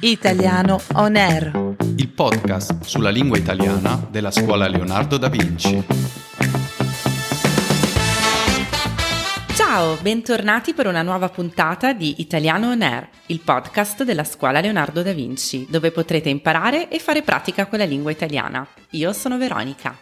Italiano 0.00 0.80
On 0.94 1.16
Air. 1.16 1.74
il 1.96 2.08
podcast 2.08 2.82
sulla 2.84 3.10
lingua 3.10 3.36
italiana 3.38 4.06
della 4.10 4.30
scuola 4.30 4.68
Leonardo 4.68 5.16
da 5.16 5.28
Vinci. 5.28 5.82
Ciao, 9.54 9.96
bentornati 10.00 10.74
per 10.74 10.86
una 10.86 11.02
nuova 11.02 11.28
puntata 11.28 11.92
di 11.92 12.16
Italiano 12.18 12.70
On 12.70 12.82
Air, 12.82 13.08
il 13.26 13.40
podcast 13.40 14.04
della 14.04 14.24
scuola 14.24 14.60
Leonardo 14.60 15.02
da 15.02 15.12
Vinci, 15.12 15.66
dove 15.68 15.90
potrete 15.90 16.28
imparare 16.28 16.88
e 16.88 16.98
fare 16.98 17.22
pratica 17.22 17.66
con 17.66 17.78
la 17.78 17.84
lingua 17.84 18.10
italiana. 18.10 18.66
Io 18.90 19.12
sono 19.12 19.38
Veronica. 19.38 19.96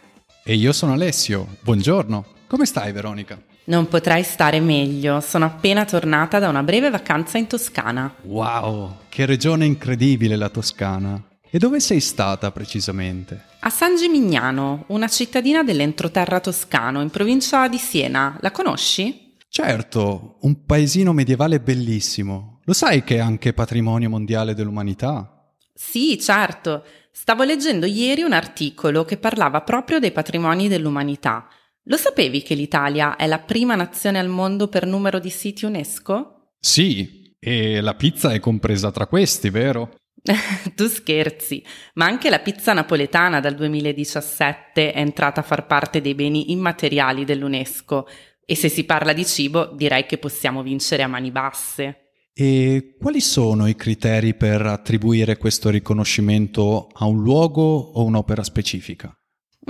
E 0.44 0.54
io 0.54 0.72
sono 0.72 0.92
Alessio. 0.92 1.46
Buongiorno. 1.62 2.24
Come 2.46 2.66
stai, 2.66 2.92
Veronica? 2.92 3.40
Non 3.64 3.86
potrei 3.86 4.24
stare 4.24 4.58
meglio, 4.58 5.20
sono 5.20 5.44
appena 5.44 5.84
tornata 5.84 6.40
da 6.40 6.48
una 6.48 6.64
breve 6.64 6.90
vacanza 6.90 7.38
in 7.38 7.46
Toscana. 7.46 8.12
Wow, 8.22 8.96
che 9.08 9.24
regione 9.24 9.64
incredibile 9.64 10.34
la 10.34 10.48
Toscana. 10.48 11.22
E 11.48 11.58
dove 11.58 11.78
sei 11.78 12.00
stata 12.00 12.50
precisamente? 12.50 13.50
A 13.60 13.70
San 13.70 13.96
Gimignano, 13.96 14.84
una 14.88 15.06
cittadina 15.06 15.62
dell'entroterra 15.62 16.40
toscano, 16.40 17.02
in 17.02 17.10
provincia 17.10 17.68
di 17.68 17.78
Siena. 17.78 18.36
La 18.40 18.50
conosci? 18.50 19.36
Certo, 19.48 20.38
un 20.40 20.64
paesino 20.64 21.12
medievale 21.12 21.60
bellissimo. 21.60 22.60
Lo 22.64 22.72
sai 22.72 23.04
che 23.04 23.16
è 23.16 23.20
anche 23.20 23.52
patrimonio 23.52 24.08
mondiale 24.08 24.54
dell'umanità? 24.54 25.46
Sì, 25.72 26.18
certo. 26.18 26.84
Stavo 27.12 27.44
leggendo 27.44 27.86
ieri 27.86 28.22
un 28.22 28.32
articolo 28.32 29.04
che 29.04 29.18
parlava 29.18 29.60
proprio 29.60 30.00
dei 30.00 30.10
patrimoni 30.10 30.66
dell'umanità. 30.66 31.46
Lo 31.86 31.96
sapevi 31.96 32.42
che 32.42 32.54
l'Italia 32.54 33.16
è 33.16 33.26
la 33.26 33.40
prima 33.40 33.74
nazione 33.74 34.20
al 34.20 34.28
mondo 34.28 34.68
per 34.68 34.86
numero 34.86 35.18
di 35.18 35.30
siti 35.30 35.64
UNESCO? 35.64 36.52
Sì, 36.60 37.34
e 37.40 37.80
la 37.80 37.94
pizza 37.94 38.32
è 38.32 38.38
compresa 38.38 38.92
tra 38.92 39.08
questi, 39.08 39.50
vero? 39.50 39.96
tu 40.76 40.86
scherzi, 40.86 41.64
ma 41.94 42.04
anche 42.04 42.30
la 42.30 42.38
pizza 42.38 42.72
napoletana 42.72 43.40
dal 43.40 43.56
2017 43.56 44.92
è 44.92 45.00
entrata 45.00 45.40
a 45.40 45.44
far 45.44 45.66
parte 45.66 46.00
dei 46.00 46.14
beni 46.14 46.52
immateriali 46.52 47.24
dell'UNESCO 47.24 48.06
e 48.44 48.54
se 48.54 48.68
si 48.68 48.84
parla 48.84 49.12
di 49.12 49.26
cibo 49.26 49.72
direi 49.74 50.06
che 50.06 50.18
possiamo 50.18 50.62
vincere 50.62 51.02
a 51.02 51.08
mani 51.08 51.32
basse. 51.32 51.96
E 52.32 52.96
quali 53.00 53.20
sono 53.20 53.66
i 53.66 53.74
criteri 53.74 54.34
per 54.34 54.64
attribuire 54.64 55.36
questo 55.36 55.68
riconoscimento 55.68 56.88
a 56.92 57.06
un 57.06 57.20
luogo 57.20 57.62
o 57.62 58.04
un'opera 58.04 58.44
specifica? 58.44 59.12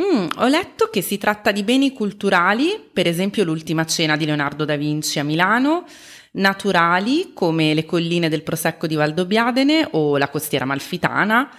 Mm, 0.01 0.27
ho 0.37 0.47
letto 0.47 0.89
che 0.89 1.03
si 1.03 1.19
tratta 1.19 1.53
di 1.53 1.63
beni 1.63 1.93
culturali, 1.93 2.83
per 2.93 3.07
esempio 3.07 3.45
l'ultima 3.45 3.85
cena 3.85 4.17
di 4.17 4.25
Leonardo 4.25 4.65
da 4.65 4.77
Vinci 4.77 5.19
a 5.19 5.25
Milano, 5.25 5.85
naturali 6.33 7.33
come 7.35 7.75
le 7.75 7.85
colline 7.85 8.31
del 8.31 8.43
Prosecco 8.43 8.87
di 8.87 8.95
Valdobbiadene 8.95 9.89
o 9.93 10.17
la 10.17 10.31
costiera 10.31 10.65
malfitana, 10.65 11.51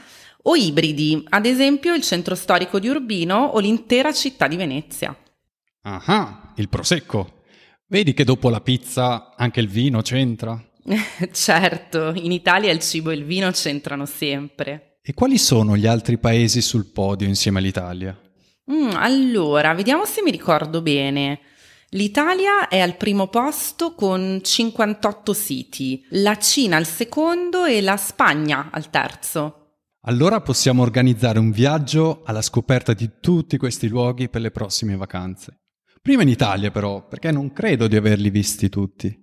o 0.45 0.55
ibridi, 0.55 1.23
ad 1.29 1.45
esempio 1.45 1.93
il 1.93 2.01
centro 2.01 2.33
storico 2.33 2.79
di 2.79 2.87
Urbino 2.87 3.37
o 3.37 3.59
l'intera 3.59 4.11
città 4.11 4.47
di 4.47 4.55
Venezia. 4.55 5.15
Ah, 5.83 6.53
il 6.55 6.69
Prosecco. 6.69 7.41
Vedi 7.85 8.13
che 8.13 8.23
dopo 8.23 8.49
la 8.49 8.61
pizza 8.61 9.35
anche 9.35 9.59
il 9.59 9.67
vino 9.67 10.01
c'entra? 10.01 10.59
certo, 11.31 12.11
in 12.15 12.31
Italia 12.31 12.71
il 12.71 12.79
cibo 12.79 13.11
e 13.11 13.15
il 13.15 13.25
vino 13.25 13.51
c'entrano 13.51 14.07
sempre. 14.07 14.97
E 15.03 15.13
quali 15.13 15.37
sono 15.37 15.77
gli 15.77 15.85
altri 15.85 16.17
paesi 16.17 16.61
sul 16.61 16.85
podio 16.91 17.27
insieme 17.27 17.59
all'Italia? 17.59 18.17
Mm, 18.71 18.91
allora, 18.95 19.73
vediamo 19.73 20.05
se 20.05 20.21
mi 20.21 20.31
ricordo 20.31 20.81
bene. 20.81 21.39
L'Italia 21.89 22.67
è 22.69 22.79
al 22.79 22.95
primo 22.95 23.27
posto 23.27 23.93
con 23.93 24.39
58 24.41 25.33
siti, 25.33 26.03
la 26.11 26.37
Cina 26.37 26.77
al 26.77 26.87
secondo 26.87 27.65
e 27.65 27.81
la 27.81 27.97
Spagna 27.97 28.69
al 28.71 28.89
terzo. 28.89 29.59
Allora 30.05 30.41
possiamo 30.41 30.81
organizzare 30.81 31.39
un 31.39 31.51
viaggio 31.51 32.23
alla 32.25 32.41
scoperta 32.41 32.93
di 32.93 33.09
tutti 33.21 33.57
questi 33.57 33.87
luoghi 33.87 34.27
per 34.27 34.41
le 34.41 34.51
prossime 34.51 34.95
vacanze. 34.95 35.59
Prima 36.01 36.23
in 36.23 36.29
Italia 36.29 36.71
però, 36.71 37.07
perché 37.07 37.31
non 37.31 37.53
credo 37.53 37.87
di 37.87 37.95
averli 37.95 38.29
visti 38.29 38.69
tutti. 38.69 39.21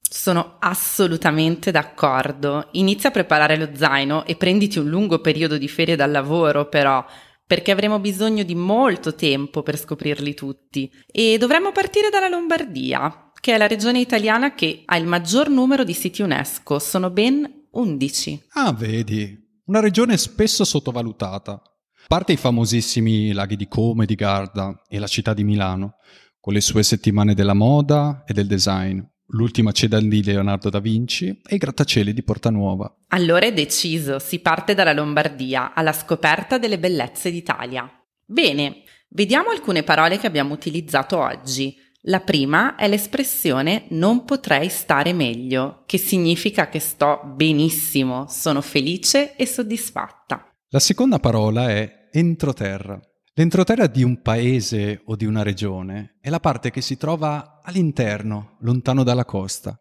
Sono 0.00 0.56
assolutamente 0.60 1.70
d'accordo. 1.70 2.68
Inizia 2.72 3.08
a 3.08 3.12
preparare 3.12 3.56
lo 3.56 3.68
zaino 3.74 4.24
e 4.24 4.36
prenditi 4.36 4.78
un 4.78 4.88
lungo 4.88 5.18
periodo 5.20 5.58
di 5.58 5.68
ferie 5.68 5.96
dal 5.96 6.10
lavoro, 6.10 6.68
però, 6.68 7.04
perché 7.46 7.70
avremo 7.70 8.00
bisogno 8.00 8.42
di 8.42 8.54
molto 8.54 9.14
tempo 9.14 9.62
per 9.62 9.78
scoprirli 9.78 10.34
tutti. 10.34 10.90
E 11.06 11.38
dovremmo 11.38 11.72
partire 11.72 12.10
dalla 12.10 12.28
Lombardia, 12.28 13.30
che 13.40 13.54
è 13.54 13.58
la 13.58 13.68
regione 13.68 14.00
italiana 14.00 14.54
che 14.54 14.82
ha 14.84 14.96
il 14.96 15.06
maggior 15.06 15.48
numero 15.48 15.84
di 15.84 15.94
siti 15.94 16.22
UNESCO, 16.22 16.78
sono 16.78 17.10
ben 17.10 17.66
11. 17.70 18.46
Ah, 18.54 18.72
vedi, 18.72 19.38
una 19.66 19.80
regione 19.80 20.16
spesso 20.16 20.64
sottovalutata. 20.64 21.52
A 21.52 22.08
parte 22.08 22.32
i 22.32 22.36
famosissimi 22.36 23.32
laghi 23.32 23.56
di 23.56 23.68
Como 23.68 24.02
e 24.02 24.06
di 24.06 24.14
Garda 24.14 24.82
e 24.88 24.98
la 24.98 25.06
città 25.06 25.34
di 25.34 25.44
Milano, 25.44 25.96
con 26.40 26.52
le 26.52 26.60
sue 26.60 26.82
settimane 26.82 27.34
della 27.34 27.54
moda 27.54 28.24
e 28.26 28.32
del 28.32 28.46
design, 28.46 29.00
l'ultima 29.28 29.72
cena 29.72 30.00
di 30.00 30.22
Leonardo 30.22 30.70
da 30.70 30.78
Vinci 30.78 31.40
e 31.44 31.54
i 31.54 31.58
grattacieli 31.58 32.12
di 32.12 32.22
Porta 32.22 32.50
Nuova. 32.50 32.94
Allora 33.08 33.46
è 33.46 33.52
deciso, 33.52 34.18
si 34.18 34.38
parte 34.40 34.74
dalla 34.74 34.92
Lombardia 34.92 35.74
alla 35.74 35.92
scoperta 35.92 36.58
delle 36.58 36.78
bellezze 36.78 37.30
d'Italia. 37.30 37.90
Bene, 38.24 38.82
vediamo 39.08 39.50
alcune 39.50 39.82
parole 39.82 40.18
che 40.18 40.26
abbiamo 40.26 40.54
utilizzato 40.54 41.18
oggi. 41.18 41.76
La 42.08 42.20
prima 42.20 42.76
è 42.76 42.88
l'espressione 42.88 43.86
non 43.88 44.24
potrei 44.24 44.68
stare 44.68 45.12
meglio, 45.12 45.82
che 45.86 45.98
significa 45.98 46.68
che 46.68 46.78
sto 46.78 47.20
benissimo, 47.34 48.26
sono 48.28 48.60
felice 48.60 49.34
e 49.34 49.44
soddisfatta. 49.44 50.48
La 50.68 50.78
seconda 50.78 51.18
parola 51.18 51.68
è 51.68 52.08
entroterra. 52.12 53.00
L'entroterra 53.38 53.86
di 53.86 54.02
un 54.02 54.22
paese 54.22 55.02
o 55.04 55.14
di 55.14 55.26
una 55.26 55.42
regione 55.42 56.16
è 56.22 56.30
la 56.30 56.40
parte 56.40 56.70
che 56.70 56.80
si 56.80 56.96
trova 56.96 57.60
all'interno, 57.62 58.56
lontano 58.60 59.02
dalla 59.02 59.26
costa. 59.26 59.78